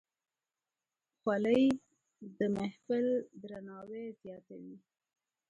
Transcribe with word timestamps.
خولۍ 1.19 1.63
د 2.37 2.39
محفل 2.55 3.05
درناوی 3.41 4.05
زیاتوي. 4.21 4.75